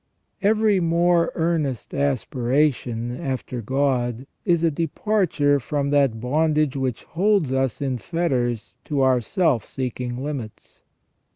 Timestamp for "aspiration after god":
1.93-4.25